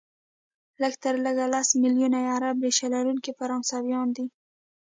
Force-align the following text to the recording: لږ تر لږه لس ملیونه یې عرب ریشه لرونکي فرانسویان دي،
لږ 0.81 0.93
تر 1.03 1.15
لږه 1.25 1.45
لس 1.53 1.67
ملیونه 1.81 2.17
یې 2.23 2.31
عرب 2.35 2.57
ریشه 2.65 2.87
لرونکي 2.93 3.31
فرانسویان 3.39 4.07
دي، 4.15 4.25